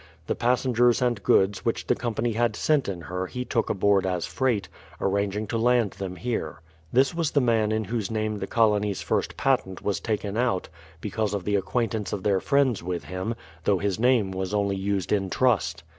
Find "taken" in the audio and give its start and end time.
9.99-10.37